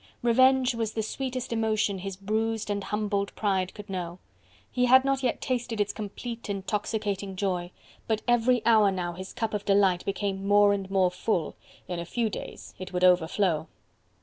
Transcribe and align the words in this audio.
Revenge 0.23 0.73
was 0.73 0.93
the 0.93 1.03
sweetest 1.03 1.53
emotion 1.53 1.99
his 1.99 2.15
bruised 2.17 2.71
and 2.71 2.83
humbled 2.85 3.31
pride 3.35 3.71
could 3.75 3.87
know: 3.87 4.17
he 4.71 4.85
had 4.85 5.05
not 5.05 5.21
yet 5.21 5.41
tasted 5.41 5.79
its 5.79 5.93
complete 5.93 6.49
intoxicating 6.49 7.35
joy: 7.35 7.69
but 8.07 8.23
every 8.27 8.65
hour 8.65 8.89
now 8.89 9.13
his 9.13 9.31
cup 9.31 9.53
of 9.53 9.63
delight 9.63 10.03
became 10.03 10.47
more 10.47 10.73
and 10.73 10.89
more 10.89 11.11
full: 11.11 11.55
in 11.87 11.99
a 11.99 12.05
few 12.05 12.31
days 12.31 12.73
it 12.79 12.91
would 12.91 13.03
overflow. 13.03 13.67